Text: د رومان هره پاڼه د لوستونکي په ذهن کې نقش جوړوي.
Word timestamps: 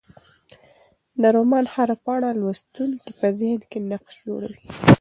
د 1.21 1.23
رومان 1.35 1.65
هره 1.73 1.95
پاڼه 2.05 2.29
د 2.33 2.37
لوستونکي 2.41 3.11
په 3.19 3.27
ذهن 3.39 3.61
کې 3.69 3.79
نقش 3.91 4.13
جوړوي. 4.27 4.67